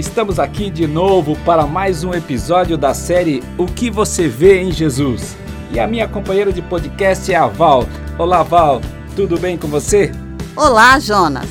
[0.00, 4.72] estamos aqui de novo para mais um episódio da série O que você vê em
[4.72, 5.36] Jesus.
[5.72, 7.86] E a minha companheira de podcast é a Val.
[8.18, 8.80] Olá, Val,
[9.14, 10.10] tudo bem com você?
[10.56, 11.50] Olá, Jonas.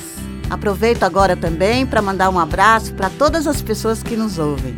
[0.49, 4.76] Aproveito agora também para mandar um abraço para todas as pessoas que nos ouvem.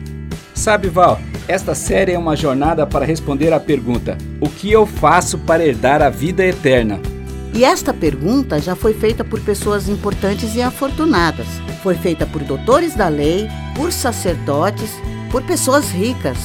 [0.53, 1.17] Sabe, Val,
[1.47, 6.01] esta série é uma jornada para responder à pergunta: O que eu faço para herdar
[6.01, 6.99] a vida eterna?
[7.53, 11.47] E esta pergunta já foi feita por pessoas importantes e afortunadas.
[11.81, 14.91] Foi feita por doutores da lei, por sacerdotes,
[15.31, 16.37] por pessoas ricas.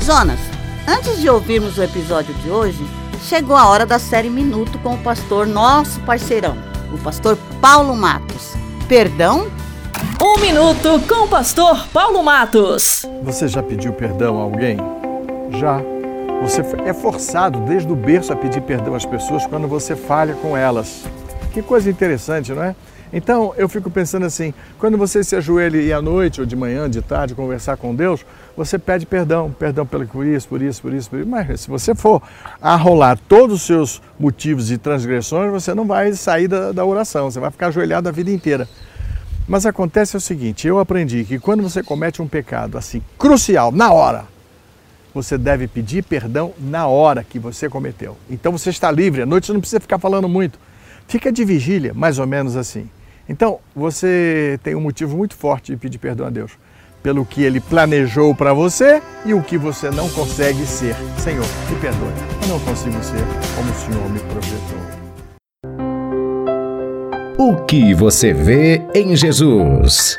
[0.00, 0.38] Jonas,
[0.86, 2.86] antes de ouvirmos o episódio de hoje,
[3.22, 6.56] chegou a hora da série Minuto com o pastor nosso parceirão,
[6.92, 8.54] o pastor Paulo Matos.
[8.88, 9.50] Perdão?
[10.20, 13.06] Um minuto com o pastor Paulo Matos.
[13.22, 14.76] Você já pediu perdão a alguém?
[15.60, 15.80] Já.
[16.42, 20.56] Você é forçado desde o berço a pedir perdão às pessoas quando você falha com
[20.56, 21.04] elas.
[21.52, 22.74] Que coisa interessante, não é?
[23.12, 26.90] Então eu fico pensando assim: quando você se ajoelha e à noite, ou de manhã,
[26.90, 28.26] de tarde, conversar com Deus,
[28.56, 31.28] você pede perdão, perdão por isso, por isso, por isso, por isso.
[31.28, 32.20] Mas se você for
[32.60, 37.38] arrolar todos os seus motivos e transgressões, você não vai sair da, da oração, você
[37.38, 38.68] vai ficar ajoelhado a vida inteira.
[39.48, 43.90] Mas acontece o seguinte: eu aprendi que quando você comete um pecado assim crucial, na
[43.90, 44.26] hora,
[45.14, 48.16] você deve pedir perdão na hora que você cometeu.
[48.28, 50.58] Então você está livre, à noite você não precisa ficar falando muito.
[51.08, 52.88] Fica de vigília, mais ou menos assim.
[53.26, 56.52] Então, você tem um motivo muito forte de pedir perdão a Deus
[57.02, 60.96] pelo que ele planejou para você e o que você não consegue ser.
[61.18, 64.97] Senhor, me perdoe, eu não consigo ser como o Senhor me projetou.
[67.40, 70.18] O que você vê em Jesus?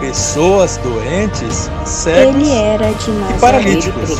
[0.00, 4.10] pessoas doentes, cegos Ele era de e paralíticos.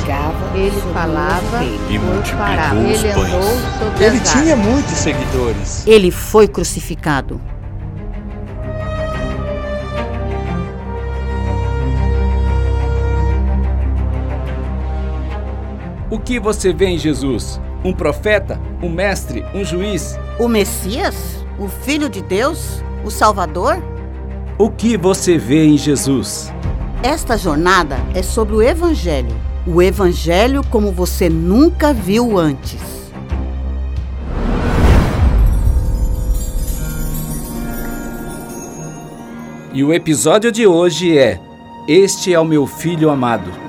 [0.54, 5.86] Ele falava E os Ele andou Ele tinha muitos seguidores.
[5.86, 7.40] Ele foi crucificado.
[16.08, 17.60] O que você vê em Jesus?
[17.84, 18.60] Um profeta?
[18.82, 19.44] Um mestre?
[19.52, 20.18] Um juiz?
[20.38, 21.44] O Messias?
[21.58, 22.82] O Filho de Deus?
[23.04, 23.95] O Salvador?
[24.58, 26.50] O que você vê em Jesus?
[27.02, 29.36] Esta jornada é sobre o Evangelho.
[29.66, 32.80] O Evangelho como você nunca viu antes.
[39.74, 41.38] E o episódio de hoje é
[41.86, 43.65] Este é o meu filho amado.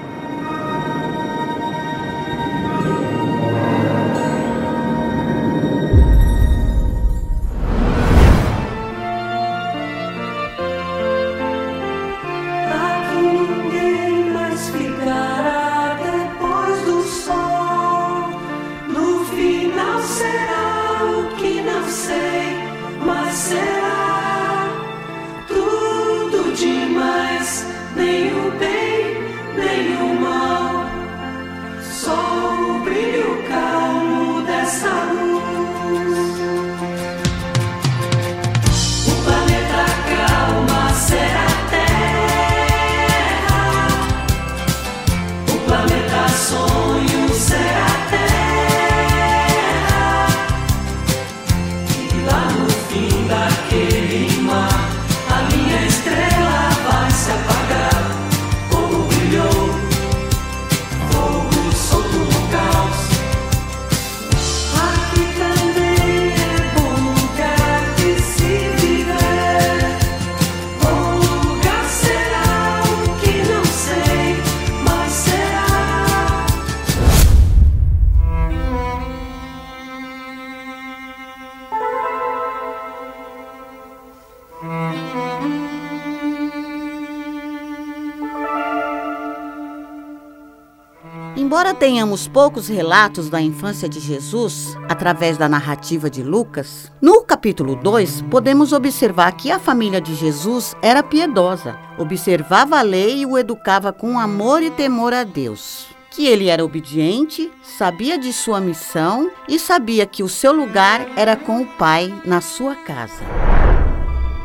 [91.57, 97.75] Embora tenhamos poucos relatos da infância de Jesus através da narrativa de Lucas, no capítulo
[97.75, 103.39] 2 podemos observar que a família de Jesus era piedosa, observava a lei e o
[103.39, 105.87] educava com amor e temor a Deus.
[106.11, 111.35] Que ele era obediente, sabia de sua missão e sabia que o seu lugar era
[111.35, 113.23] com o Pai na sua casa.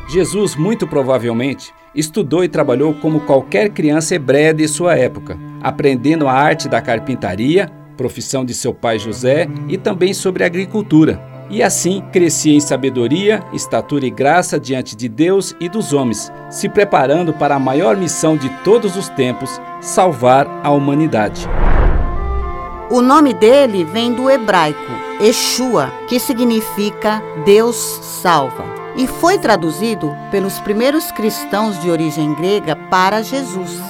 [0.09, 6.33] Jesus, muito provavelmente, estudou e trabalhou como qualquer criança hebreia de sua época, aprendendo a
[6.33, 11.23] arte da carpintaria, profissão de seu pai José, e também sobre agricultura.
[11.51, 16.69] E assim crescia em sabedoria, estatura e graça diante de Deus e dos homens, se
[16.69, 21.47] preparando para a maior missão de todos os tempos, salvar a humanidade.
[22.91, 28.65] O nome dele vem do hebraico Yeshua, que significa Deus salva,
[28.97, 33.81] e foi traduzido pelos primeiros cristãos de origem grega para Jesus.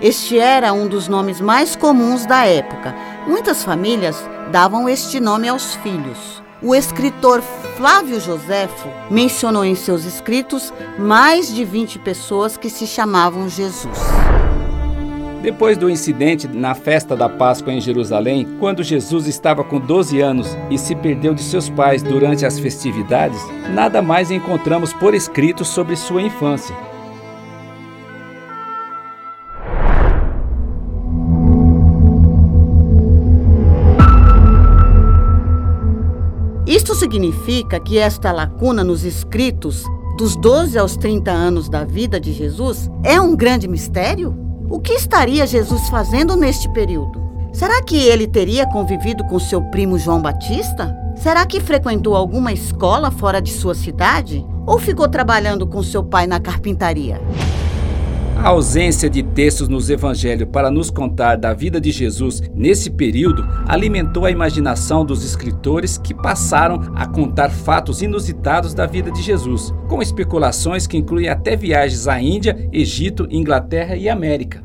[0.00, 2.94] Este era um dos nomes mais comuns da época.
[3.26, 4.16] Muitas famílias
[4.50, 6.42] davam este nome aos filhos.
[6.60, 7.42] O escritor
[7.76, 13.98] Flávio Joséfo mencionou em seus escritos mais de 20 pessoas que se chamavam Jesus.
[15.44, 20.56] Depois do incidente na festa da Páscoa em Jerusalém, quando Jesus estava com 12 anos
[20.70, 23.38] e se perdeu de seus pais durante as festividades,
[23.74, 26.74] nada mais encontramos por escrito sobre sua infância.
[36.66, 39.84] Isto significa que esta lacuna nos escritos,
[40.16, 44.43] dos 12 aos 30 anos da vida de Jesus, é um grande mistério?
[44.68, 47.22] O que estaria Jesus fazendo neste período?
[47.52, 50.96] Será que ele teria convivido com seu primo João Batista?
[51.16, 54.44] Será que frequentou alguma escola fora de sua cidade?
[54.66, 57.20] Ou ficou trabalhando com seu pai na carpintaria?
[58.36, 63.46] A ausência de textos nos evangelhos para nos contar da vida de Jesus nesse período
[63.66, 69.72] alimentou a imaginação dos escritores que passaram a contar fatos inusitados da vida de Jesus,
[69.88, 74.62] com especulações que incluem até viagens à Índia, Egito, Inglaterra e América.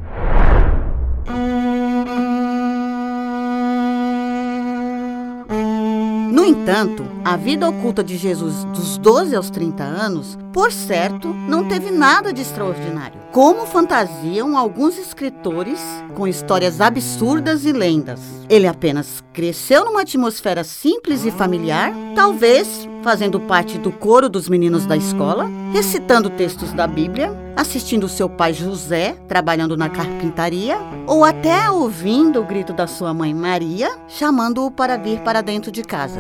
[6.32, 11.68] No entanto, a vida oculta de Jesus dos 12 aos 30 anos, por certo, não
[11.68, 13.20] teve nada de extraordinário.
[13.32, 15.80] Como fantasiam alguns escritores
[16.16, 18.20] com histórias absurdas e lendas.
[18.50, 24.88] Ele apenas cresceu numa atmosfera simples e familiar, talvez fazendo parte do coro dos meninos
[24.88, 31.70] da escola, recitando textos da Bíblia, assistindo seu pai José trabalhando na carpintaria, ou até
[31.70, 36.20] ouvindo o grito da sua mãe Maria chamando-o para vir para dentro de casa.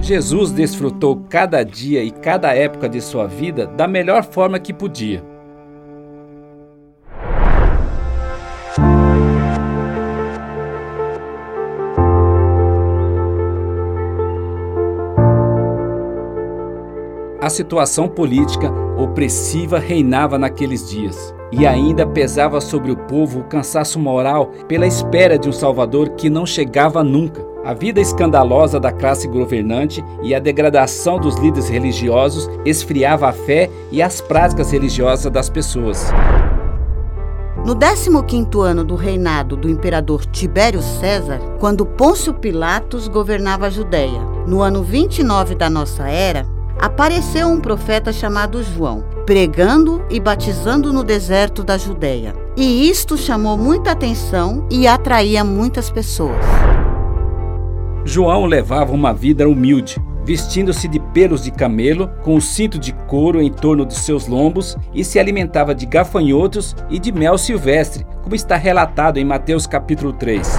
[0.00, 5.35] Jesus desfrutou cada dia e cada época de sua vida da melhor forma que podia.
[17.38, 21.34] A situação política opressiva reinava naqueles dias.
[21.52, 26.30] E ainda pesava sobre o povo o cansaço moral pela espera de um Salvador que
[26.30, 27.44] não chegava nunca.
[27.62, 33.70] A vida escandalosa da classe governante e a degradação dos líderes religiosos esfriava a fé
[33.92, 36.10] e as práticas religiosas das pessoas.
[37.66, 44.20] No 15º ano do reinado do imperador Tibério César, quando Pôncio Pilatos governava a Judéia,
[44.46, 51.02] no ano 29 da nossa era, apareceu um profeta chamado João, pregando e batizando no
[51.02, 52.34] deserto da Judéia.
[52.56, 56.44] E isto chamou muita atenção e atraía muitas pessoas.
[58.04, 63.40] João levava uma vida humilde, vestindo-se de pelos de camelo, com um cinto de couro
[63.40, 68.34] em torno de seus lombos e se alimentava de gafanhotos e de mel silvestre, como
[68.34, 70.58] está relatado em Mateus capítulo 3.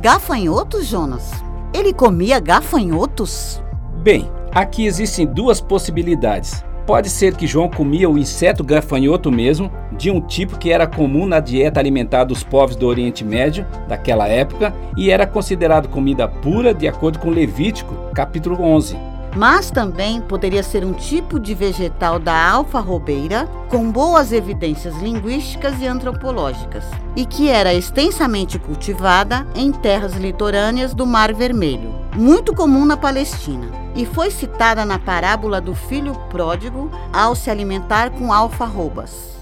[0.00, 1.30] Gafanhotos, Jonas?
[1.72, 3.62] Ele comia gafanhotos?
[4.02, 6.64] Bem, aqui existem duas possibilidades.
[6.86, 11.26] Pode ser que João comia o inseto gafanhoto mesmo, de um tipo que era comum
[11.26, 16.74] na dieta alimentar dos povos do Oriente Médio daquela época e era considerado comida pura
[16.74, 18.96] de acordo com Levítico, capítulo 11.
[19.34, 25.86] mas também poderia ser um tipo de vegetal da alfarrobeira com boas evidências linguísticas e
[25.86, 26.84] antropológicas
[27.16, 33.68] e que era extensamente cultivada em terras litorâneas do Mar Vermelho, muito comum na Palestina,
[33.94, 39.32] e foi citada na parábola do filho pródigo ao se alimentar com alfarrobas.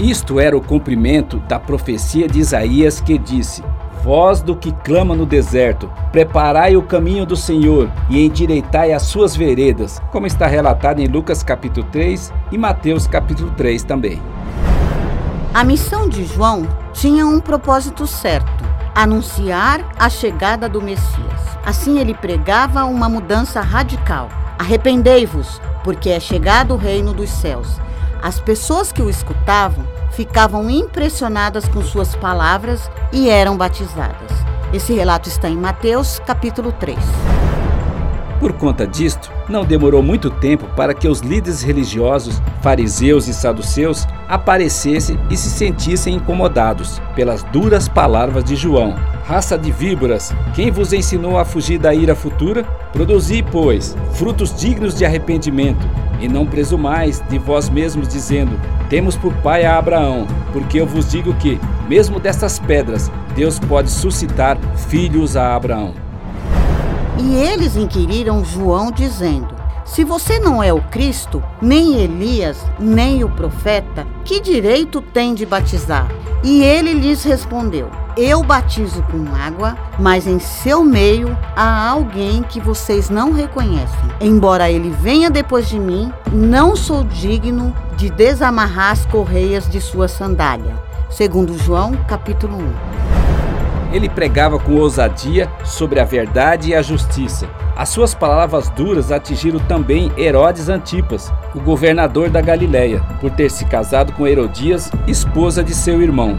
[0.00, 3.62] Isto era o cumprimento da profecia de Isaías que disse:
[4.02, 9.36] Voz do que clama no deserto, preparai o caminho do Senhor e endireitai as suas
[9.36, 14.20] veredas, como está relatado em Lucas capítulo 3 e Mateus capítulo 3 também.
[15.54, 21.40] A missão de João tinha um propósito certo: anunciar a chegada do Messias.
[21.64, 24.28] Assim ele pregava uma mudança radical.
[24.58, 27.80] Arrependei-vos, porque é chegado o reino dos céus.
[28.22, 34.30] As pessoas que o escutavam ficavam impressionadas com suas palavras e eram batizadas.
[34.72, 36.96] Esse relato está em Mateus, capítulo 3.
[38.38, 44.06] Por conta disto, não demorou muito tempo para que os líderes religiosos, fariseus e saduceus,
[44.28, 48.94] aparecessem e se sentissem incomodados pelas duras palavras de João.
[49.24, 52.62] Raça de víboras, quem vos ensinou a fugir da ira futura?
[52.92, 55.86] Produzi, pois, frutos dignos de arrependimento,
[56.22, 61.10] e não presumais de vós mesmos, dizendo: Temos por pai a Abraão, porque eu vos
[61.10, 64.56] digo que, mesmo destas pedras, Deus pode suscitar
[64.88, 65.92] filhos a Abraão.
[67.18, 69.51] E eles inquiriram João, dizendo:
[69.84, 75.44] Se você não é o Cristo, nem Elias, nem o profeta, que direito tem de
[75.44, 76.08] batizar?
[76.44, 82.60] E ele lhes respondeu: Eu batizo com água, mas em seu meio há alguém que
[82.60, 84.10] vocês não reconhecem.
[84.20, 90.06] Embora ele venha depois de mim, não sou digno de desamarrar as correias de sua
[90.06, 90.74] sandália.
[91.10, 92.72] Segundo João, capítulo 1.
[93.92, 97.48] Ele pregava com ousadia sobre a verdade e a justiça.
[97.74, 103.64] As suas palavras duras atingiram também Herodes Antipas, o governador da Galiléia, por ter se
[103.64, 106.38] casado com Herodias, esposa de seu irmão.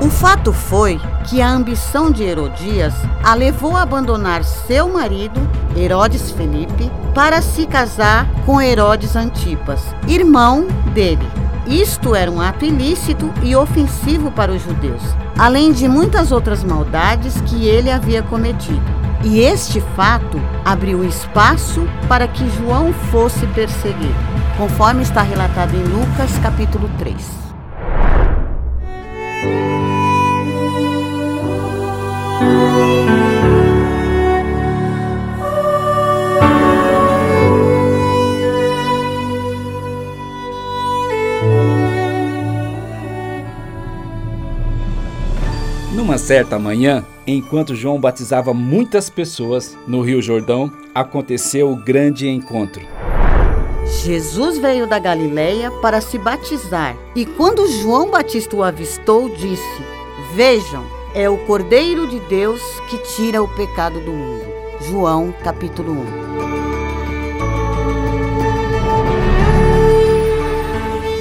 [0.00, 5.40] O fato foi que a ambição de Herodias a levou a abandonar seu marido,
[5.76, 11.26] Herodes Felipe, para se casar com Herodes Antipas, irmão dele.
[11.66, 15.02] Isto era um ato ilícito e ofensivo para os judeus,
[15.36, 19.05] além de muitas outras maldades que ele havia cometido.
[19.24, 24.14] E este fato abriu espaço para que João fosse perseguido,
[24.56, 27.46] conforme está relatado em Lucas capítulo 3.
[45.92, 52.86] Numa certa manhã, enquanto João batizava muitas pessoas no Rio Jordão, aconteceu o grande encontro.
[54.02, 59.82] Jesus veio da Galileia para se batizar, e quando João Batista o avistou, disse:
[60.34, 64.44] Vejam, é o Cordeiro de Deus que tira o pecado do mundo.
[64.88, 66.26] João, capítulo 1.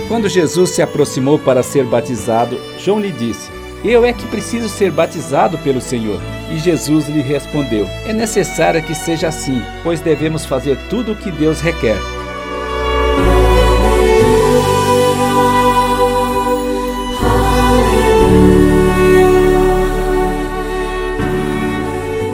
[0.08, 3.55] Quando Jesus se aproximou para ser batizado, João lhe disse:
[3.88, 6.20] Eu é que preciso ser batizado pelo Senhor.
[6.52, 11.30] E Jesus lhe respondeu: É necessário que seja assim, pois devemos fazer tudo o que
[11.30, 11.96] Deus requer.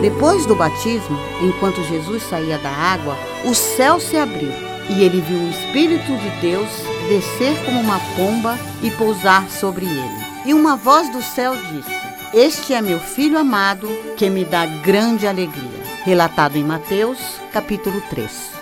[0.01, 4.51] Depois do batismo, enquanto Jesus saía da água, o céu se abriu
[4.89, 6.69] e ele viu o Espírito de Deus
[7.09, 10.20] descer como uma pomba e pousar sobre ele.
[10.45, 11.91] E uma voz do céu disse:
[12.33, 15.81] Este é meu filho amado, que me dá grande alegria.
[16.03, 17.19] Relatado em Mateus,
[17.53, 18.60] capítulo 3.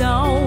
[0.00, 0.39] down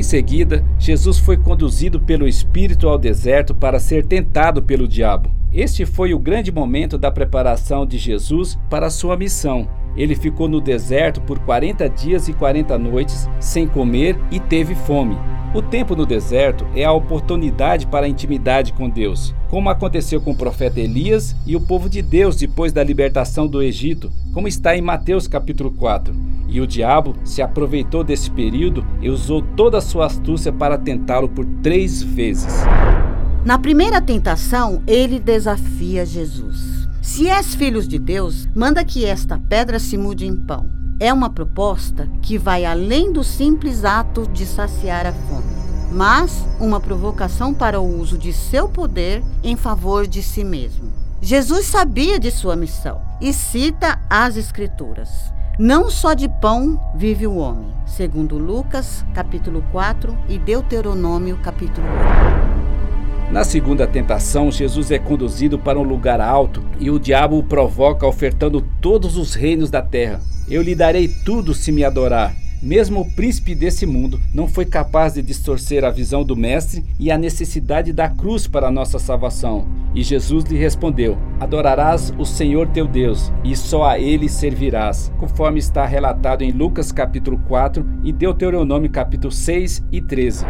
[0.00, 5.30] Em seguida, Jesus foi conduzido pelo Espírito ao deserto para ser tentado pelo diabo.
[5.52, 9.68] Este foi o grande momento da preparação de Jesus para sua missão.
[9.94, 15.18] Ele ficou no deserto por 40 dias e 40 noites, sem comer e teve fome.
[15.52, 20.30] O tempo no deserto é a oportunidade para a intimidade com Deus, como aconteceu com
[20.30, 24.76] o profeta Elias e o povo de Deus depois da libertação do Egito, como está
[24.76, 26.14] em Mateus capítulo 4.
[26.48, 31.28] E o diabo se aproveitou desse período e usou toda a sua astúcia para tentá-lo
[31.28, 32.54] por três vezes.
[33.44, 36.88] Na primeira tentação, ele desafia Jesus.
[37.02, 40.79] Se és filhos de Deus, manda que esta pedra se mude em pão.
[41.02, 45.50] É uma proposta que vai além do simples ato de saciar a fome,
[45.90, 50.92] mas uma provocação para o uso de seu poder em favor de si mesmo.
[51.18, 55.08] Jesus sabia de sua missão e cita as Escrituras.
[55.58, 61.86] Não só de pão vive o homem, segundo Lucas, capítulo 4 e Deuteronômio, capítulo
[63.26, 63.32] 8.
[63.32, 68.06] Na segunda tentação, Jesus é conduzido para um lugar alto e o diabo o provoca
[68.06, 70.20] ofertando todos os reinos da terra.
[70.50, 72.34] Eu lhe darei tudo se me adorar.
[72.60, 77.10] Mesmo o príncipe desse mundo não foi capaz de distorcer a visão do Mestre e
[77.10, 79.66] a necessidade da cruz para a nossa salvação.
[79.94, 85.60] E Jesus lhe respondeu: Adorarás o Senhor teu Deus, e só a ele servirás, conforme
[85.60, 90.44] está relatado em Lucas capítulo 4 e Deuteronômio capítulo 6 e 13.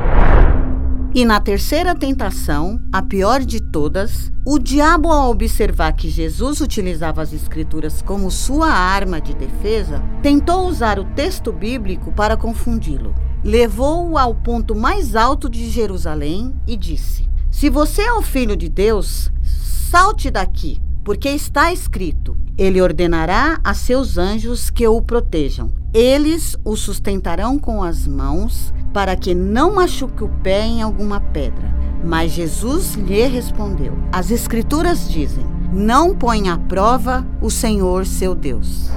[1.12, 7.20] E na terceira tentação, a pior de todas, o diabo, ao observar que Jesus utilizava
[7.20, 13.12] as Escrituras como sua arma de defesa, tentou usar o texto bíblico para confundi-lo.
[13.42, 18.68] Levou-o ao ponto mais alto de Jerusalém e disse: Se você é o filho de
[18.68, 25.79] Deus, salte daqui, porque está escrito: Ele ordenará a seus anjos que o protejam.
[25.92, 31.74] Eles o sustentarão com as mãos, para que não machuque o pé em alguma pedra.
[32.04, 38.88] Mas Jesus lhe respondeu: As Escrituras dizem: Não ponha à prova o Senhor seu Deus.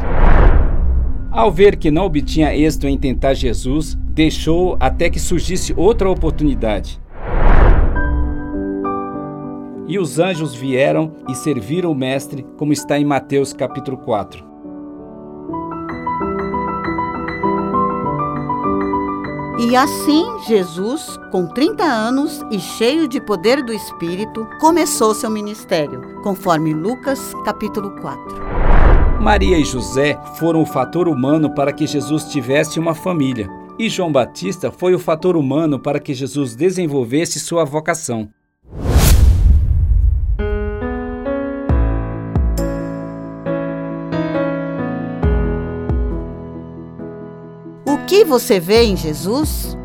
[1.32, 7.02] Ao ver que não obtinha êxito em tentar Jesus, deixou até que surgisse outra oportunidade.
[9.88, 14.53] E os anjos vieram e serviram o Mestre, como está em Mateus capítulo 4.
[19.60, 26.20] E assim Jesus, com 30 anos e cheio de poder do Espírito, começou seu ministério,
[26.24, 29.22] conforme Lucas capítulo 4.
[29.22, 34.12] Maria e José foram o fator humano para que Jesus tivesse uma família, e João
[34.12, 38.30] Batista foi o fator humano para que Jesus desenvolvesse sua vocação.
[48.06, 49.78] Que você vê em Jesus?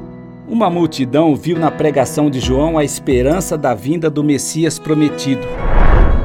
[0.49, 5.47] Uma multidão viu na pregação de João a esperança da vinda do Messias prometido.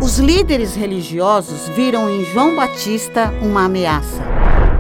[0.01, 4.23] Os líderes religiosos viram em João Batista uma ameaça.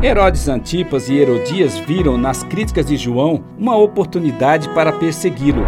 [0.01, 5.63] Herodes Antipas e Herodias viram nas críticas de João uma oportunidade para persegui-lo.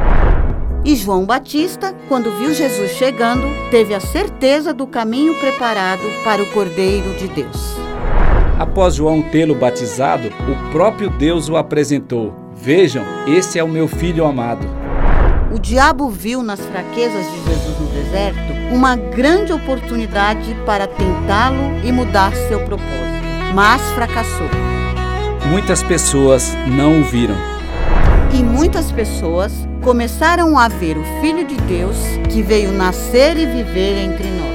[0.83, 6.45] E João Batista, quando viu Jesus chegando, teve a certeza do caminho preparado para o
[6.51, 7.84] Cordeiro de Deus.
[8.57, 12.33] Após João tê-lo batizado, o próprio Deus o apresentou.
[12.55, 14.65] Vejam, esse é o meu filho amado.
[15.53, 21.91] O diabo viu nas fraquezas de Jesus no deserto uma grande oportunidade para tentá-lo e
[21.91, 22.95] mudar seu propósito,
[23.53, 24.49] mas fracassou.
[25.49, 27.35] Muitas pessoas não o viram.
[28.33, 31.97] E muitas pessoas começaram a ver o Filho de Deus
[32.31, 34.54] que veio nascer e viver entre nós.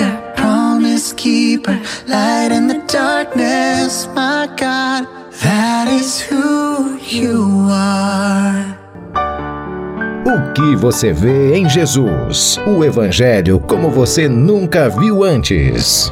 [4.15, 5.07] my God,
[5.43, 8.77] that is who you are.
[10.25, 12.57] O que você vê em Jesus?
[12.65, 16.11] O Evangelho como você nunca viu antes.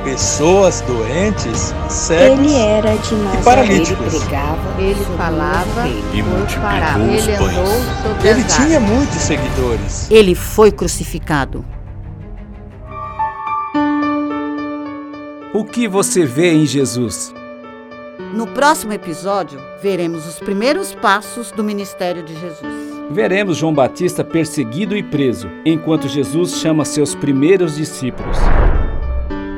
[0.03, 4.13] pessoas doentes, cegos Ele era de e paralíticos.
[4.77, 7.57] Ele falava E multiplicou Ele pães.
[7.57, 7.65] andou
[8.03, 10.11] sobre Ele tinha muitos seguidores.
[10.11, 11.65] Ele foi crucificado.
[15.53, 17.33] O que você vê em Jesus?
[18.33, 22.91] No próximo episódio, veremos os primeiros passos do ministério de Jesus.
[23.09, 28.37] Veremos João Batista perseguido e preso, enquanto Jesus chama seus primeiros discípulos.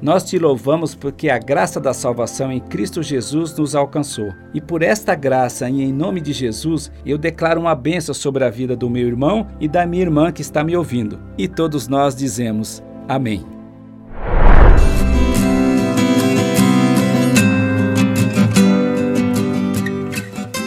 [0.00, 4.30] Nós te louvamos porque a graça da salvação em Cristo Jesus nos alcançou.
[4.52, 8.50] E por esta graça e em nome de Jesus, eu declaro uma bênção sobre a
[8.50, 11.18] vida do meu irmão e da minha irmã que está me ouvindo.
[11.38, 13.44] E todos nós dizemos: Amém.